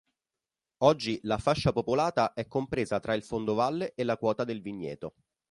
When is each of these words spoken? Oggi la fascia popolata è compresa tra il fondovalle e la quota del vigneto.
Oggi 0.79 1.19
la 1.25 1.37
fascia 1.37 1.71
popolata 1.71 2.33
è 2.33 2.47
compresa 2.47 2.99
tra 2.99 3.13
il 3.13 3.21
fondovalle 3.21 3.93
e 3.93 4.03
la 4.03 4.17
quota 4.17 4.43
del 4.43 4.59
vigneto. 4.59 5.13